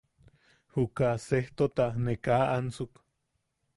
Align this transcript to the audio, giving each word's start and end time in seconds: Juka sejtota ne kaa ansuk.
Juka 0.77 1.11
sejtota 1.27 1.87
ne 2.07 2.13
kaa 2.29 2.43
ansuk. 2.55 2.93